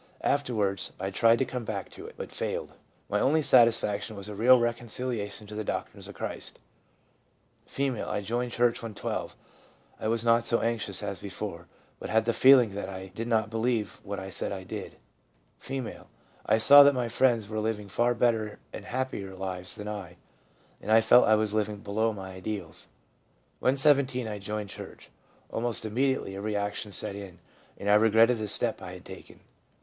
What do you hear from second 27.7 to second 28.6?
and I regretted the